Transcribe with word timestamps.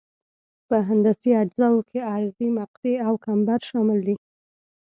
په 0.67 0.75
هندسي 0.87 1.31
اجزاوو 1.43 1.85
کې 1.89 1.99
عرضي 2.13 2.47
مقطع 2.59 2.95
او 3.07 3.13
کمبر 3.25 3.59
شامل 3.69 3.99
دي 4.07 4.15